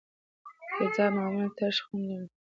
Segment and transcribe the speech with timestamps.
[0.75, 2.27] تیزاب معمولا ترش خوند لري.